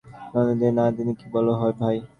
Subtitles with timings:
[0.25, 1.47] নৃপদিদি, নীরদিদি– কী বল
[1.79, 1.97] ভাই!